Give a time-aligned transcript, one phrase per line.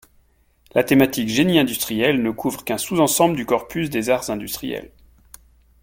[0.73, 4.89] La thématique Génie industriel ne couvre qu'un sous-ensemble du corpus des arts industriels.